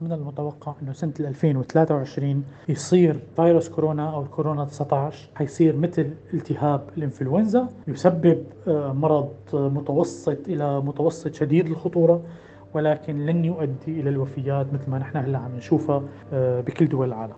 [0.00, 7.68] من المتوقع إنه سنة 2023 يصير فيروس كورونا أو الكورونا 19 حيصير مثل التهاب الإنفلونزا
[7.88, 12.22] يسبب آه، مرض متوسط إلى متوسط شديد الخطورة
[12.74, 16.02] ولكن لن يؤدي إلى الوفيات مثل ما نحن هلأ عم نشوفها
[16.32, 17.34] آه، بكل دول العالم.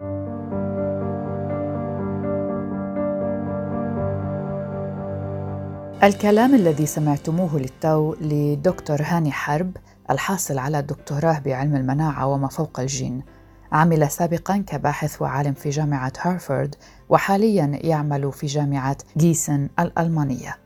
[6.02, 9.70] الكلام الذي سمعتموه للتو لدكتور هاني حرب
[10.10, 13.22] الحاصل على الدكتوراه بعلم المناعة وما فوق الجين
[13.72, 16.74] عمل سابقا كباحث وعالم في جامعة هارفارد
[17.08, 20.56] وحاليا يعمل في جامعة جيسن الألمانية.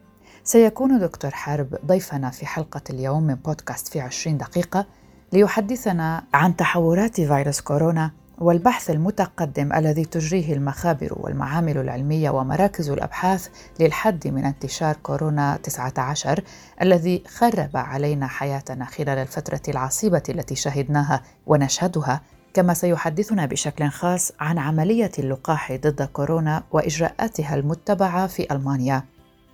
[0.44, 4.86] سيكون دكتور حرب ضيفنا في حلقة اليوم من بودكاست في عشرين دقيقة
[5.32, 13.48] ليحدثنا عن تحورات فيروس كورونا والبحث المتقدم الذي تجريه المخابر والمعامل العلمية ومراكز الأبحاث
[13.80, 16.40] للحد من انتشار كورونا 19
[16.82, 22.20] الذي خرب علينا حياتنا خلال الفترة العصيبة التي شهدناها ونشهدها
[22.54, 29.04] كما سيحدثنا بشكل خاص عن عملية اللقاح ضد كورونا وإجراءاتها المتبعة في ألمانيا.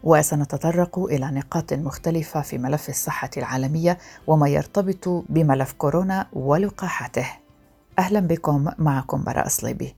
[0.02, 7.26] وسنتطرق إلى نقاط مختلفة في ملف الصحة العالمية وما يرتبط بملف كورونا ولقاحاته
[8.00, 9.96] أهلا بكم معكم براء صليبي.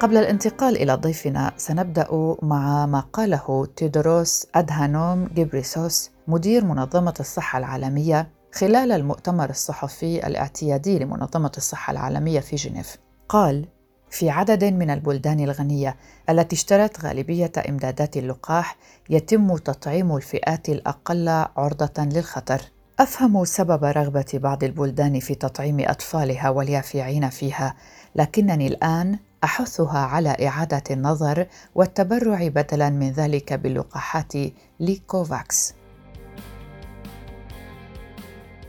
[0.00, 8.28] قبل الانتقال إلى ضيفنا سنبدأ مع ما قاله تيدروس أدهانوم جيبريسوس مدير منظمة الصحة العالمية
[8.54, 12.96] خلال المؤتمر الصحفي الإعتيادي لمنظمة الصحة العالمية في جنيف.
[13.28, 13.68] قال
[14.16, 15.96] في عدد من البلدان الغنية
[16.28, 18.76] التي اشترت غالبية إمدادات اللقاح
[19.10, 22.60] يتم تطعيم الفئات الأقل عرضة للخطر.
[23.00, 27.74] أفهم سبب رغبة بعض البلدان في تطعيم أطفالها واليافعين فيها،
[28.14, 34.32] لكنني الآن أحثها على إعادة النظر والتبرع بدلاً من ذلك باللقاحات
[34.80, 35.74] لكوفاكس.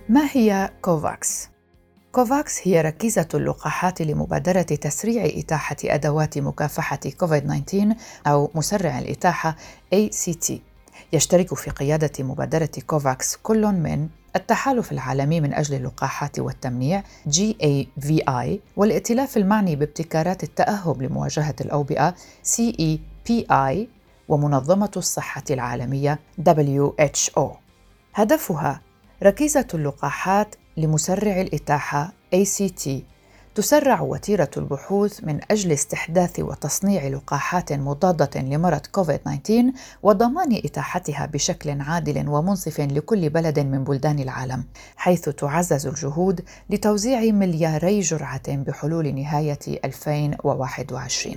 [0.09, 1.49] ما هي كوفاكس؟
[2.17, 7.95] كوفاكس هي ركيزة اللقاحات لمبادرة تسريع إتاحة أدوات مكافحة كوفيد-19
[8.27, 9.55] أو مسرع الإتاحة
[9.95, 10.51] ACT.
[11.13, 18.47] يشترك في قيادة مبادرة كوفاكس كل من التحالف العالمي من أجل اللقاحات والتمنيع GAVI
[18.77, 23.77] والائتلاف المعني بابتكارات التأهب لمواجهة الأوبئة CEPI
[24.27, 27.41] ومنظمة الصحة العالمية WHO.
[28.15, 28.81] هدفها
[29.23, 32.89] ركيزة اللقاحات لمسرع الإتاحة ACT
[33.55, 39.51] تسرع وتيرة البحوث من أجل استحداث وتصنيع لقاحات مضادة لمرض كوفيد-19
[40.03, 44.63] وضمان إتاحتها بشكل عادل ومنصف لكل بلد من بلدان العالم،
[44.95, 51.35] حيث تعزز الجهود لتوزيع ملياري جرعة بحلول نهاية 2021.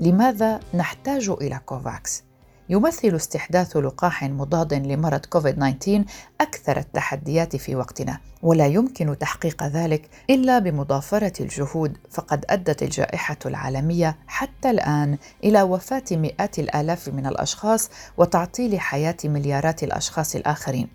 [0.00, 2.24] لماذا نحتاج إلى كوفاكس؟
[2.68, 6.00] يمثل استحداث لقاح مضاد لمرض كوفيد-19
[6.40, 14.16] أكثر التحديات في وقتنا، ولا يمكن تحقيق ذلك إلا بمضافرة الجهود، فقد أدت الجائحة العالمية
[14.26, 20.88] حتى الآن إلى وفاة مئات الآلاف من الأشخاص وتعطيل حياة مليارات الأشخاص الآخرين.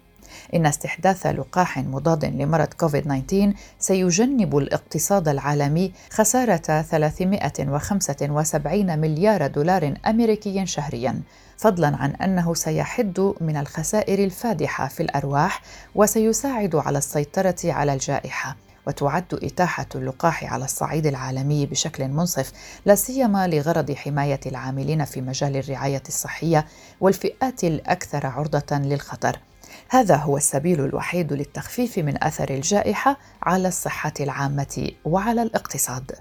[0.54, 11.22] إن استحداث لقاح مضاد لمرض كوفيد-19 سيجنب الاقتصاد العالمي خسارة 375 مليار دولار أمريكي شهرياً،
[11.60, 15.62] فضلا عن أنه سيحد من الخسائر الفادحة في الأرواح
[15.96, 18.56] وسيساعد على السيطرة على الجائحة
[18.88, 22.52] وتعد إتاحة اللقاح على الصعيد العالمي بشكل منصف
[22.86, 26.66] لا سيما لغرض حماية العاملين في مجال الرعاية الصحية
[27.02, 29.40] والفئات الأكثر عرضة للخطر.
[29.90, 36.12] هذا هو السبيل الوحيد للتخفيف من أثر الجائحة على الصحة العامة وعلى الاقتصاد.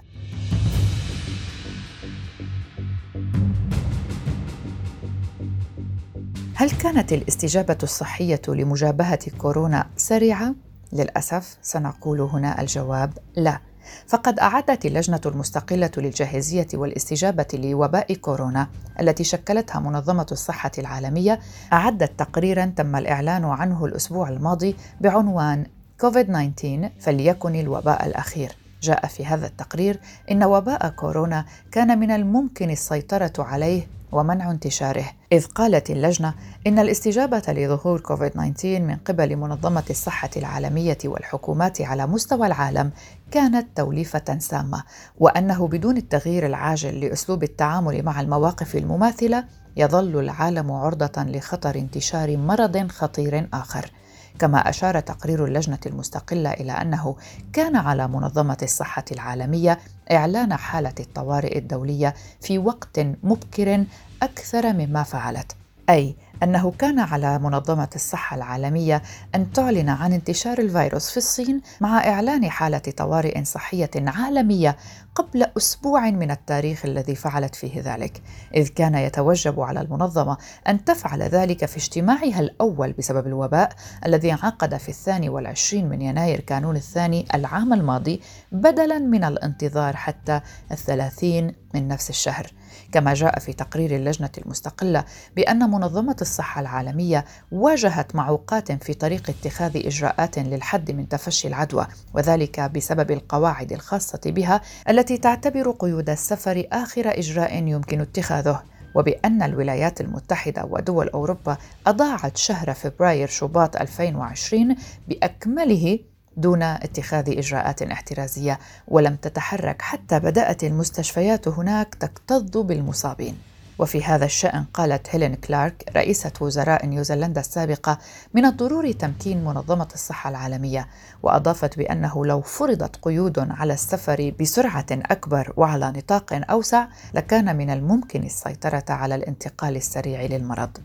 [6.59, 10.55] هل كانت الاستجابة الصحية لمجابهة كورونا سريعة؟
[10.93, 13.59] للأسف سنقول هنا الجواب لا.
[14.07, 18.67] فقد أعدت اللجنة المستقلة للجاهزية والاستجابة لوباء كورونا
[18.99, 21.39] التي شكلتها منظمة الصحة العالمية
[21.73, 25.65] أعدت تقريرا تم الإعلان عنه الأسبوع الماضي بعنوان
[26.01, 28.51] كوفيد-19 فليكن الوباء الأخير.
[28.81, 29.99] جاء في هذا التقرير
[30.31, 35.05] إن وباء كورونا كان من الممكن السيطرة عليه ومنع انتشاره.
[35.31, 36.33] إذ قالت اللجنة
[36.67, 42.91] إن الاستجابة لظهور كوفيد-19 من قبل منظمة الصحة العالمية والحكومات على مستوى العالم
[43.31, 44.83] كانت توليفة سامة
[45.19, 49.43] وأنه بدون التغيير العاجل لأسلوب التعامل مع المواقف المماثلة
[49.77, 53.91] يظل العالم عرضة لخطر انتشار مرض خطير آخر.
[54.39, 57.15] كما أشار تقرير اللجنة المستقلة إلى أنه
[57.53, 59.79] كان على منظمة الصحة العالمية
[60.11, 63.85] إعلان حالة الطوارئ الدولية في وقت مبكر
[64.23, 65.55] أكثر مما فعلت
[65.89, 69.01] أي أنه كان على منظمة الصحة العالمية
[69.35, 74.77] أن تعلن عن انتشار الفيروس في الصين مع إعلان حالة طوارئ صحية عالمية
[75.15, 78.21] قبل أسبوع من التاريخ الذي فعلت فيه ذلك،
[78.55, 80.37] إذ كان يتوجب على المنظمة
[80.67, 83.71] أن تفعل ذلك في اجتماعها الأول بسبب الوباء
[84.05, 88.21] الذي انعقد في الثاني والعشرين من يناير كانون الثاني العام الماضي
[88.51, 90.41] بدلا من الانتظار حتى
[90.71, 92.51] الثلاثين من نفس الشهر.
[92.91, 95.03] كما جاء في تقرير اللجنة المستقلة
[95.35, 102.59] بأن منظمة الصحة العالمية واجهت معوقات في طريق اتخاذ إجراءات للحد من تفشي العدوى وذلك
[102.59, 108.63] بسبب القواعد الخاصة بها التي تعتبر قيود السفر آخر إجراء يمكن اتخاذه
[108.95, 111.57] وبأن الولايات المتحدة ودول أوروبا
[111.87, 114.75] أضاعت شهر فبراير شباط 2020
[115.07, 115.99] بأكمله
[116.39, 123.37] دون اتخاذ إجراءات احترازية ولم تتحرك حتى بدأت المستشفيات هناك تكتظ بالمصابين.
[123.79, 127.97] وفي هذا الشأن قالت هيلين كلارك رئيسة وزراء نيوزيلندا السابقة
[128.33, 130.87] من الضروري تمكين منظمة الصحة العالمية
[131.23, 138.23] وأضافت بأنه لو فرضت قيود على السفر بسرعة أكبر وعلى نطاق أوسع لكان من الممكن
[138.23, 140.77] السيطرة على الانتقال السريع للمرض.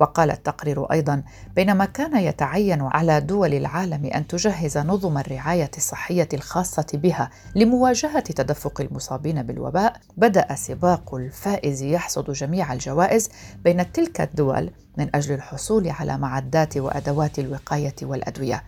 [0.00, 1.22] وقال التقرير أيضا
[1.56, 8.80] بينما كان يتعين على دول العالم أن تجهز نظم الرعاية الصحية الخاصة بها لمواجهة تدفق
[8.80, 10.00] المصابين بالوباء.
[10.16, 13.28] بدأ سباق الفائز يحصد جميع الجوائز
[13.64, 18.64] بين تلك الدول من أجل الحصول على معدات وأدوات الوقاية والأدوية.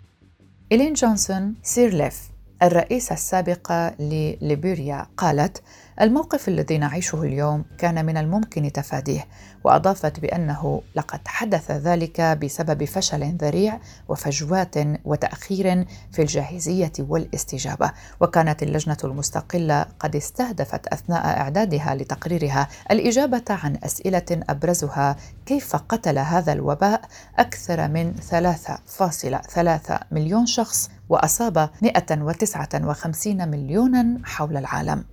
[0.71, 2.31] إلين جونسون سيرليف
[2.63, 5.61] الرئيسة السابقة لليبيريا قالت:
[6.01, 9.27] الموقف الذي نعيشه اليوم كان من الممكن تفاديه
[9.63, 14.75] وأضافت بأنه لقد حدث ذلك بسبب فشل ذريع وفجوات
[15.05, 24.25] وتأخير في الجاهزية والاستجابة وكانت اللجنة المستقلة قد استهدفت أثناء إعدادها لتقريرها الإجابة عن أسئلة
[24.49, 25.15] أبرزها
[25.45, 27.01] كيف قتل هذا الوباء
[27.39, 35.03] أكثر من 3.3 مليون شخص وأصاب 159 مليونا حول العالم.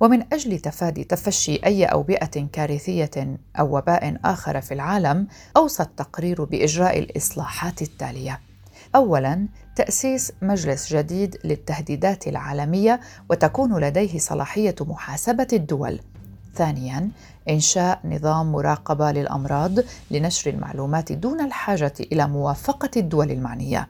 [0.00, 6.98] ومن أجل تفادي تفشي أي أوبئة كارثية أو وباء آخر في العالم أوصى التقرير بإجراء
[6.98, 8.40] الإصلاحات التالية.
[8.94, 9.46] اولا
[9.76, 13.00] تأسيس مجلس جديد للتهديدات العالمية
[13.30, 16.00] وتكون لديه صلاحية محاسبة الدول.
[16.54, 17.10] ثانيا
[17.50, 19.72] إنشاء نظام مراقبة للأمراض
[20.10, 23.88] لنشر المعلومات دون الحاجة إلى موافقة الدول المعنية.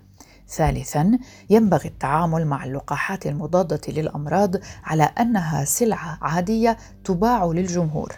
[0.50, 1.18] ثالثا
[1.50, 4.54] ينبغي التعامل مع اللقاحات المضادة للأمراض
[4.84, 8.12] على أنها سلعة عادية تباع للجمهور.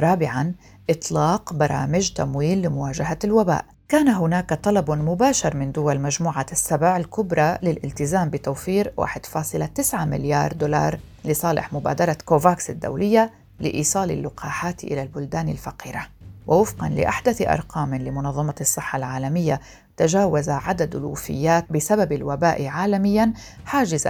[0.00, 0.54] رابعا
[0.90, 3.64] إطلاق برامج تمويل لمواجهة الوباء.
[3.88, 11.72] كان هناك طلب مباشر من دول مجموعة السبع الكبرى للالتزام بتوفير 1.9 مليار دولار لصالح
[11.72, 13.30] مبادرة كوفاكس الدولية
[13.60, 16.06] لإيصال اللقاحات إلى البلدان الفقيرة.
[16.46, 19.60] ووفقا لأحدث أرقام لمنظمة الصحة العالمية
[19.96, 23.32] تجاوز عدد الوفيات بسبب الوباء عالميا
[23.64, 24.08] حاجز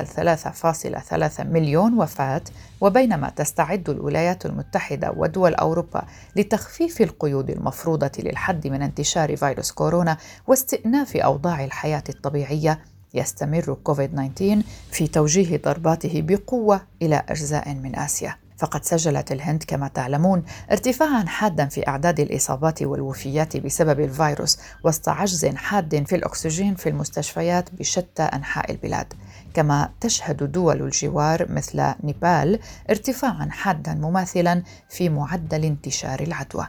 [0.49, 2.43] فاصلة ثلاثة مليون وفاة
[2.81, 6.03] وبينما تستعد الولايات المتحدة ودول أوروبا
[6.37, 12.79] لتخفيف القيود المفروضة للحد من انتشار فيروس كورونا واستئناف أوضاع الحياة الطبيعية.
[13.15, 18.42] يستمر كوفيد 19 في توجيه ضرباته بقوة إلى أجزاء من آسيا.
[18.63, 25.47] فقد سجلت الهند كما تعلمون ارتفاعا حادا في أعداد الإصابات والوفيات بسبب الفيروس وسط عجز
[25.47, 29.15] حاد في الأكسجين في المستشفيات بشتى أنحاء البلاد.
[29.55, 32.59] كما تشهد دول الجوار مثل نيبال
[32.91, 36.67] ارتفاعا حادا مماثلا في معدل انتشار العدوى.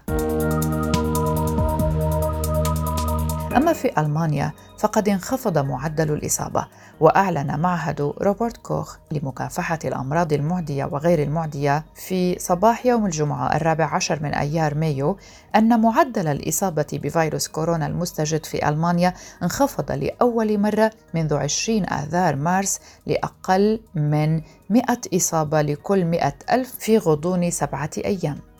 [3.57, 6.67] أما في ألمانيا فقد انخفض معدل الإصابة
[6.99, 14.23] وأعلن معهد روبرت كوخ لمكافحة الأمراض المعدية وغير المعدية في صباح يوم الجمعة الرابع عشر
[14.23, 15.17] من أيار مايو
[15.55, 22.79] أن معدل الإصابة بفيروس كورونا المستجد في ألمانيا انخفض لأول مرة منذ 20 آذار مارس
[23.07, 24.83] لأقل من 100
[25.15, 28.52] إصابة لكل 100 ألف في غضون سبعة أيام.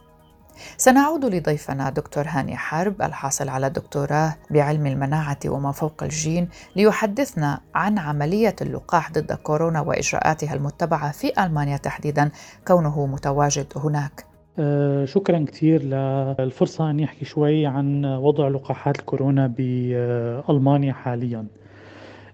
[0.77, 7.97] سنعود لضيفنا دكتور هاني حرب الحاصل على دكتوراه بعلم المناعة وما فوق الجين ليحدثنا عن
[7.97, 12.31] عملية اللقاح ضد كورونا وإجراءاتها المتبعة في ألمانيا تحديدا.
[12.67, 14.25] كونه متواجد هناك.
[14.59, 21.45] أه شكرا كثير للفرصة أن يحكي شوي عن وضع لقاحات الكورونا بألمانيا حاليا.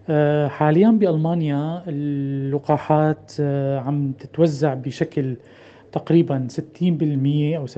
[0.10, 5.36] أه حاليا بألمانيا اللقاحات أه عم تتوزع بشكل
[5.92, 7.78] تقريبا 60% أو 70%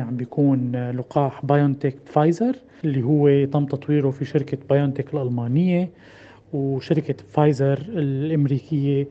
[0.00, 5.90] عم بيكون لقاح بايونتك فايزر اللي هو تم تطويره في شركة بايونتك الألمانية.
[6.52, 9.06] وشركة فايزر الأمريكية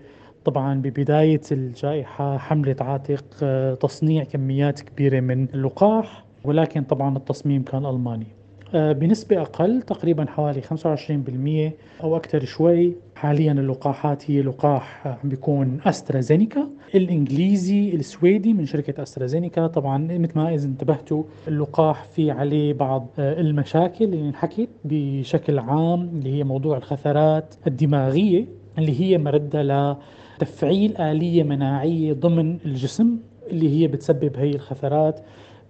[0.45, 6.23] طبعا ببداية الجائحة حملت عاتق آه، تصنيع كميات كبيرة من اللقاح.
[6.43, 8.25] ولكن طبعا التصميم كان ألماني.
[8.25, 8.40] آه،
[8.73, 12.93] بنسبة أقل تقريبا حوالي 25% أو أكثر شوي.
[13.15, 16.67] حاليا اللقاحات هي لقاح عم بيكون أسترازينيكا.
[16.95, 19.67] الإنجليزي السويدي من شركة أسترازينيكا.
[19.67, 26.01] طبعا مثل ما إذا انتبهتوا اللقاح في عليه بعض آه، المشاكل اللي انحكت بشكل عام
[26.01, 28.45] اللي هي موضوع الخثرات الدماغية
[28.77, 29.97] اللي هي مردة
[30.41, 35.19] لتفعيل آلية مناعية ضمن الجسم اللي هي بتسبب هي الخثرات.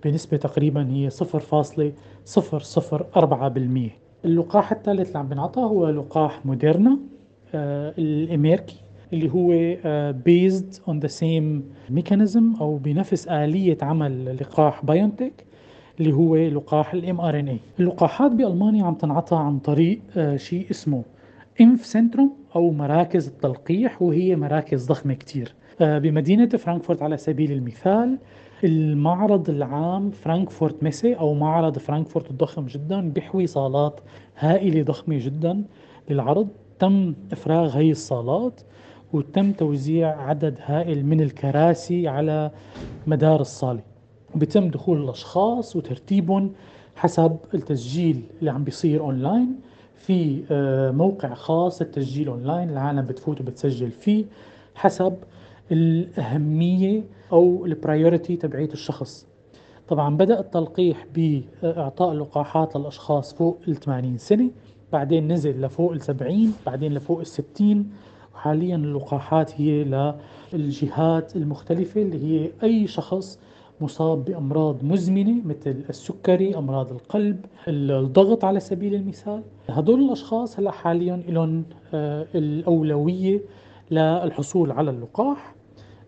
[0.05, 1.09] بنسبة تقريبا هي
[2.25, 3.89] 0.004%
[4.25, 6.97] اللقاح الثالث اللي عم بنعطى هو لقاح موديرنا
[7.55, 8.75] آه الامريكي
[9.13, 9.75] اللي هو
[10.13, 11.61] based on the same
[11.99, 15.45] mechanism أو بنفس آلية عمل لقاح بايونتك
[15.99, 21.03] اللي هو لقاح ال mRNA اللقاحات بألمانيا عم تنعطى عن طريق آه شيء اسمه
[21.61, 25.53] Impfzentrum أو مراكز التلقيح وهي مراكز ضخمة كتير.
[25.81, 28.17] آه بمدينة فرانكفورت على سبيل المثال
[28.63, 33.99] المعرض العام فرانكفورت Messe أو معرض فرانكفورت الضخم جدا بيحوي صالات
[34.37, 35.63] هائلة ضخمة جدا
[36.09, 36.47] للعرض.
[36.79, 38.61] تم إفراغ هي الصالات
[39.13, 42.51] وتم توزيع عدد هائل من الكراسي على
[43.07, 43.81] مدار الصالة.
[44.35, 46.51] بيتم دخول الأشخاص وترتيبهم
[46.95, 49.55] حسب التسجيل اللي عم بيصير أونلاين.
[49.95, 54.25] في آه، موقع خاص التسجيل أونلاين العالم بتفوت وبتسجل فيه
[54.75, 55.13] حسب
[55.71, 59.27] الأهمية أو ال priority تبعية الشخص.
[59.87, 64.49] طبعا بدأ التلقيح بإعطاء اللقاحات للأشخاص فوق ال 80 سنة
[64.93, 67.89] بعدين نزل لفوق ال 70 بعدين لفوق ال 60
[68.35, 69.83] وحاليا اللقاحات هي
[70.53, 73.39] للجهات المختلفة اللي هي أي شخص
[73.81, 79.43] مصاب بأمراض مزمنة مثل السكري أمراض القلب الضغط على سبيل المثال.
[79.69, 81.63] هدول الأشخاص هلأ حاليا لهم
[81.93, 83.41] آه، الأولوية
[83.91, 85.55] للحصول على اللقاح.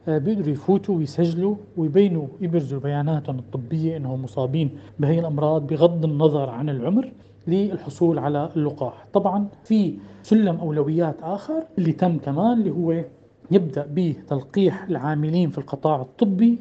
[0.08, 4.70] بيقدروا يفوتوا ويسجلوا ويبينوا يبرزوا بياناتهم الطبية إنهم مصابين
[5.00, 7.12] بهي الأمراض بغض النظر عن العمر
[7.48, 9.06] للحصول على اللقاح.
[9.14, 13.04] طبعا في سلم أولويات آخر اللي تم كمان اللي هو
[13.52, 16.58] يبدأ بتلقيح العاملين في القطاع الطبي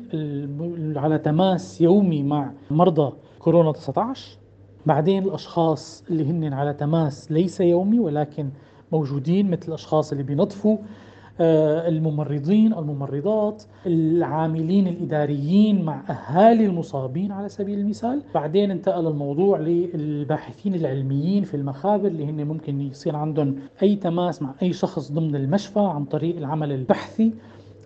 [0.96, 4.38] على تماس يومي مع مرضى كورونا 19
[4.86, 8.50] بعدين الأشخاص اللي هن على تماس ليس يومي ولكن
[8.92, 10.80] موجودين مثل الأشخاص اللي بينظفوا آه،
[11.40, 18.22] الممرضين الممرضات العاملين الإداريين مع أهالي المصابين على سبيل المثال.
[18.34, 24.54] بعدين انتقل الموضوع للباحثين العلميين في المخابر اللي هن ممكن يصير عندهم أي تماس مع
[24.62, 27.32] أي شخص ضمن المشفى عن طريق العمل البحثي.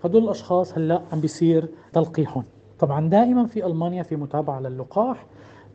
[0.04, 2.44] هدول الأشخاص هلأ عم بيصير تلقيحهم.
[2.78, 5.26] طبعا دائما في ألمانيا في متابعة للقاح.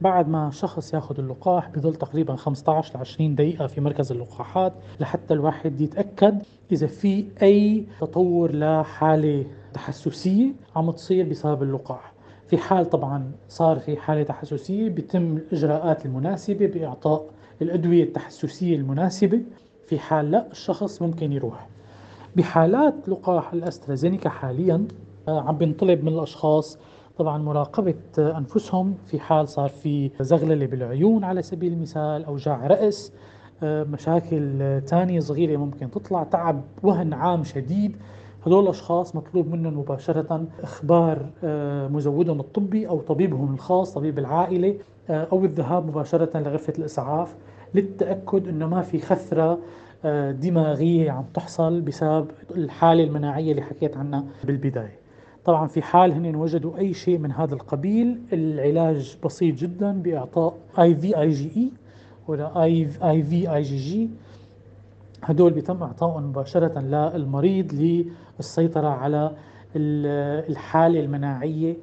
[0.01, 5.33] بعد ما شخص ياخذ اللقاح بظل تقريبا 15 ل 20 دقيقة في مركز اللقاحات لحتى
[5.33, 6.41] الواحد يتأكد
[6.71, 12.13] إذا في أي تطور لحالة تحسسية عم تصير بسبب اللقاح.
[12.47, 17.25] في حال طبعا صار في حالة تحسسية بيتم الإجراءات المناسبة بإعطاء
[17.61, 19.41] الأدوية التحسسية المناسبة.
[19.87, 21.67] في حال لا الشخص ممكن يروح.
[22.35, 24.87] بحالات لقاح الأسترازينيكا حاليا
[25.27, 26.77] آه، عم بنطلب من الأشخاص
[27.17, 33.13] طبعا مراقبة أنفسهم في حال صار في زغللة بالعيون على سبيل المثال أوجاع رأس
[33.63, 37.95] آه، مشاكل تانية صغيرة ممكن تطلع تعب وهن عام شديد.
[38.45, 44.75] هدول الأشخاص مطلوب منهم مباشرة إخبار آه، مزودهم الطبي أو طبيبهم الخاص طبيب العائلة
[45.09, 47.35] آه، أو الذهاب مباشرة لغرفة الإسعاف
[47.75, 49.59] للتأكد أنه ما في خثرة
[50.31, 55.00] دماغية عم تحصل بسبب الحالة المناعية اللي حكيت عنها بالبداية.
[55.45, 60.95] طبعا في حال هن وجدوا أي شيء من هذا القبيل العلاج بسيط جدا بإعطاء اي
[60.95, 61.71] في اي جي اي
[62.27, 62.85] ولا اي
[63.23, 64.09] في اي جي جي
[65.23, 67.73] هدول بيتم اعطائهم مباشرة للمريض
[68.39, 69.31] للسيطرة على
[69.75, 71.75] الحالة المناعية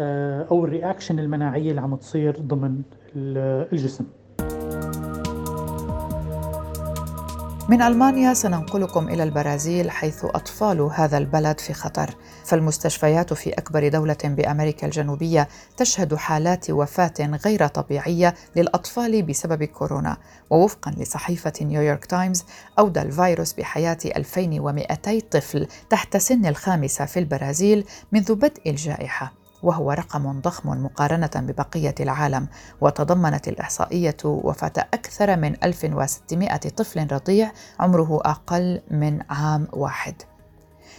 [0.00, 2.82] آه، أو ال reaction المناعية اللي عم تصير ضمن
[3.16, 4.04] الجسم.
[7.70, 12.14] من ألمانيا سننقلكم إلى البرازيل حيث أطفال هذا البلد في خطر.
[12.44, 20.16] فالمستشفيات في أكبر دولة بأمريكا الجنوبية تشهد حالات وفاة غير طبيعية للأطفال بسبب كورونا.
[20.50, 22.44] ووفقا لصحيفة نيويورك تايمز
[22.78, 29.39] اودى الفيروس بحياة 2200 طفل تحت سن الخامسة في البرازيل منذ بدء الجائحة.
[29.62, 32.48] وهو رقم ضخم مقارنة ببقية العالم
[32.80, 40.14] وتضمنت الإحصائية وفاة أكثر من 1600 طفل رضيع عمره أقل من عام واحد.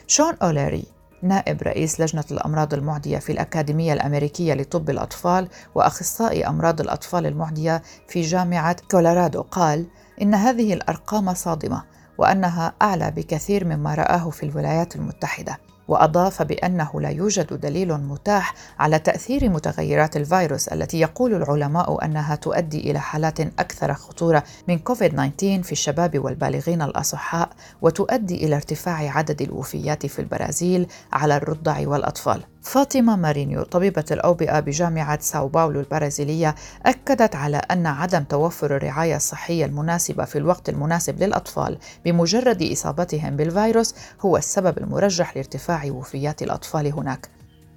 [0.07, 0.85] شون أوليري
[1.23, 8.21] نائب رئيس لجنة الأمراض المعدية في الأكاديمية الأمريكية لطب الأطفال وأخصائي أمراض الأطفال المعدية في
[8.21, 9.87] جامعة كولورادو قال
[10.21, 11.83] إن هذه الأرقام صادمة
[12.17, 15.70] وأنها أعلى بكثير مما رآه في الولايات المتحدة.
[15.91, 22.91] وأضاف بأنه لا يوجد دليل متاح على تأثير متغيرات الفيروس التي يقول العلماء أنها تؤدي
[22.91, 27.49] إلى حالات أكثر خطورة من كوفيد 19 في الشباب والبالغين الأصحاء
[27.81, 32.43] وتؤدي إلى ارتفاع عدد الوفيات في البرازيل على الرضع والأطفال.
[32.61, 39.65] فاطمة مارينيو طبيبة الأوبئة بجامعة ساو باولو البرازيلية أكدت على أن عدم توفر الرعاية الصحية
[39.65, 47.29] المناسبة في الوقت المناسب للأطفال بمجرد إصابتهم بالفيروس هو السبب المرجح لارتفاع وفيات الأطفال هناك.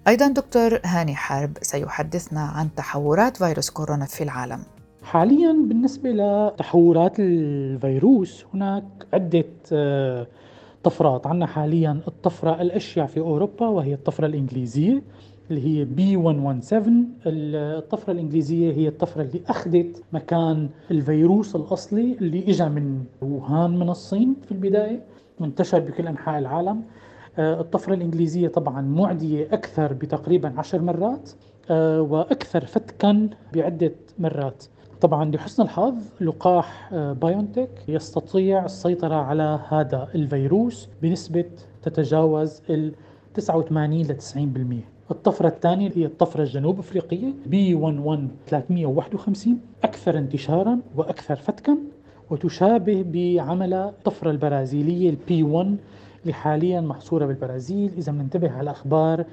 [0.08, 4.60] أيضا دكتور هاني حرب سيحدثنا عن تحورات فيروس كورونا في العالم.
[5.02, 10.26] حاليا بالنسبة لتحورات الفيروس هناك عدة آه،
[10.84, 15.02] طفرات عندنا حاليا الطفرة الأشيع في أوروبا وهي الطفرة الإنجليزية
[15.50, 22.68] اللي هي بي 117 الطفرة الإنجليزية هي الطفرة اللي أخذت مكان الفيروس الأصلي اللي إجا
[22.68, 25.00] من ووهان من الصين في البداية
[25.40, 26.82] منتشر بكل أنحاء العالم.
[27.38, 31.30] آه، الطفرة الإنجليزية طبعا معدية أكثر بتقريبا عشر مرات
[31.70, 34.64] آه، وأكثر فتكا بعدة مرات.
[35.04, 41.44] طبعا لحسن الحظ لقاح آه، بايونتك يستطيع السيطرة على هذا الفيروس بنسبة
[41.82, 42.92] تتجاوز ال
[43.34, 51.36] 89 ل 90% الطفرة الثانية هي الطفرة الجنوب أفريقية B 11 351 أكثر انتشارا وأكثر
[51.36, 51.78] فتكا
[52.30, 55.76] وتشابه بعمل الطفرة البرازيلية ال P 1
[56.22, 57.92] اللي حاليا محصورة بالبرازيل.
[57.98, 59.24] إذا بننتبه على أخبار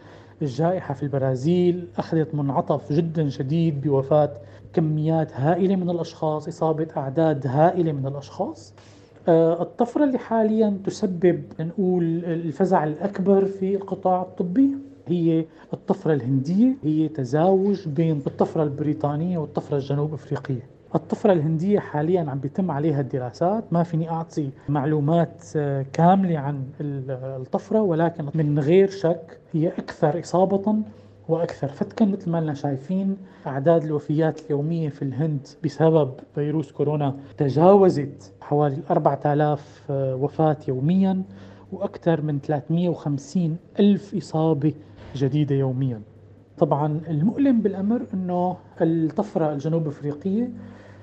[0.42, 4.32] الجائحة في البرازيل أخذت منعطف جدا شديد بوفاة
[4.74, 8.74] كميات هائلة من الأشخاص إصابة أعداد هائلة من الأشخاص.
[9.28, 14.70] آه، الطفرة اللي حاليا تسبب نقول الفزع الأكبر في القطاع الطبي
[15.08, 20.62] هي الطفرة الهندية هي تزاوج بين الطفرة البريطانية والطفرة الجنوب أفريقية.
[20.96, 23.63] الطفرة الهندية حاليا عم بيتم عليها الدراسات.
[23.74, 30.75] ما فيني أعطي معلومات آه، كاملة عن الطفرة ولكن من غير شك هي أكثر إصابة
[31.32, 31.68] وأكثر.
[31.68, 38.78] فتكا مثل ما لنا شايفين أعداد الوفيات اليومية في الهند بسبب فيروس كورونا تجاوزت حوالي
[38.91, 41.24] 4000 آه، وفاة يوميا
[41.72, 44.74] وأكثر من 350 ألف إصابة
[45.15, 46.02] جديدة يوميا.
[46.58, 50.50] طبعا المؤلم بالأمر أنه الطفرة الجنوب أفريقية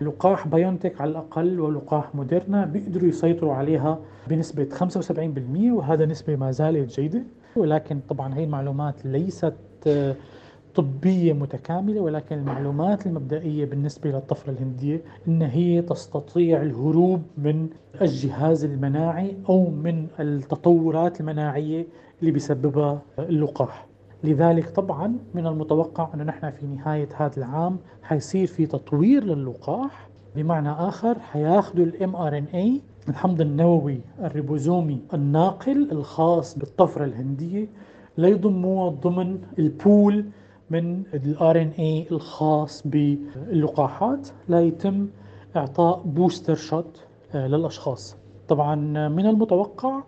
[0.01, 7.01] لقاح بايونتك على الأقل ولقاح موديرنا بيقدروا يسيطروا عليها بنسبة 75% وهذا نسبة ما زالت
[7.01, 7.23] جيدة.
[7.57, 9.55] ولكن طبعا هي المعلومات ليست
[10.74, 17.68] طبية متكاملة ولكن المعلومات المبدئية بالنسبة للطفرة الهندية أن هي تستطيع الهروب من
[18.03, 21.87] الجهاز المناعي أو من التطورات المناعية
[22.20, 23.87] اللي بيسببها اللقاح.
[24.24, 30.70] لذلك طبعا من المتوقع أنه نحن في نهاية هذا العام حيصير في تطوير للقاح بمعنى
[30.70, 37.66] آخر حياخذوا ال mRNA الحمض النووي الريبوزومي الناقل الخاص بالطفرة الهندية
[38.18, 40.25] ليضموها ضمن ال pool
[40.70, 44.28] من ال RNA الخاص باللقاحات.
[44.48, 45.09] لا يتم
[45.57, 48.16] إعطاء booster shot آه، للأشخاص.
[48.48, 48.74] طبعا
[49.09, 50.02] من المتوقع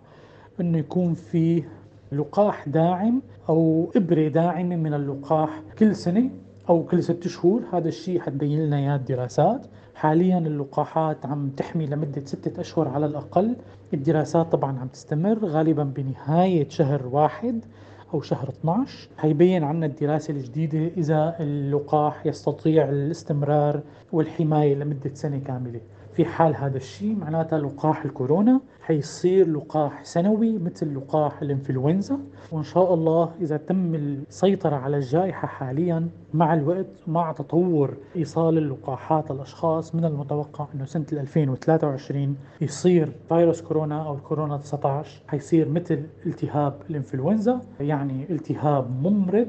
[0.61, 1.63] إنه يكون في
[2.11, 6.29] لقاح داعم أو إبرة داعمة من اللقاح كل سنة
[6.69, 7.61] أو كل ست شهور.
[7.73, 9.65] هذا الشيء حتبين لنا إياه الدراسات.
[9.95, 13.55] حاليا اللقاحات عم تحمي لمدة ستة أشهر على الأقل.
[13.93, 17.65] الدراسات طبعا عم تستمر غالبا بنهاية شهر واحد.
[18.13, 25.81] أو شهر 12 حيبين عنا الدراسة الجديدة إذا اللقاح يستطيع الاستمرار والحماية لمدة سنة كاملة.
[26.13, 32.19] في حال هذا الشيء معناتها لقاح الكورونا حيصير لقاح سنوي مثل لقاح الإنفلونزا.
[32.51, 39.31] وإن شاء الله إذا تم السيطرة على الجائحة حاليا مع الوقت مع تطور إيصال اللقاحات
[39.31, 46.73] للاشخاص من المتوقع إنه سنة 2023 يصير فيروس كورونا أو الكورونا 19 حيصير مثل التهاب
[46.89, 47.59] الإنفلونزا.
[47.79, 49.47] يعني التهاب ممرض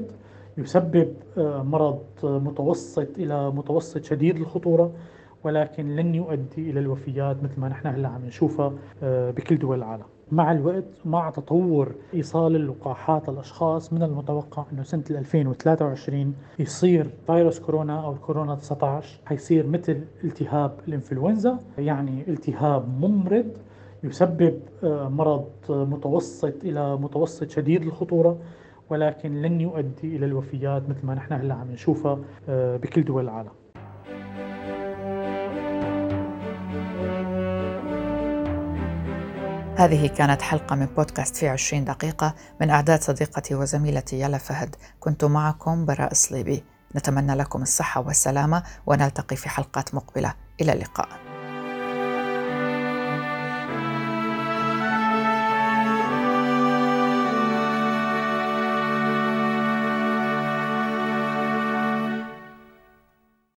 [0.57, 4.91] يسبب آه، مرض متوسط إلى متوسط شديد الخطورة.
[5.43, 10.03] ولكن لن يؤدي إلى الوفيات مثل ما نحن هلأ عم نشوفها آه، بكل دول العالم.
[10.31, 18.03] مع الوقت مع تطور إيصال اللقاحات للأشخاص من المتوقع إنه سنة 2023 يصير فيروس كورونا
[18.03, 23.47] أو الكورونا 19 حيصير مثل التهاب الإنفلونزا يعني التهاب ممرض
[24.03, 28.37] يسبب آه، مرض متوسط إلى متوسط شديد الخطورة
[28.89, 33.51] ولكن لن يؤدي إلى الوفيات مثل ما نحن هلأ عم نشوفها آه، بكل دول العالم.
[39.77, 44.75] هذه كانت حلقة من بودكاست في عشرين دقيقة من أعداد صديقتي وزميلتي يلا فهد.
[44.99, 46.63] كنت معكم براء صليبي
[46.95, 50.33] نتمنى لكم الصحة والسلامة ونلتقي في حلقات مقبلة.
[50.61, 51.22] إلى اللقاء.